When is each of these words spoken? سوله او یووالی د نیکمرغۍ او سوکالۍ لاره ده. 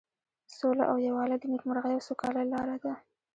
سوله 0.57 0.83
او 0.91 0.95
یووالی 1.07 1.37
د 1.39 1.43
نیکمرغۍ 1.51 1.93
او 1.95 2.05
سوکالۍ 2.07 2.45
لاره 2.53 2.77
ده. 2.83 2.93